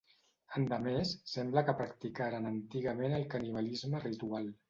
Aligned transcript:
Endemés, 0.59 1.11
sembla 1.33 1.63
que 1.67 1.75
practicaren 1.83 2.49
antigament 2.53 3.17
el 3.19 3.29
canibalisme 3.35 4.05
ritual. 4.09 4.53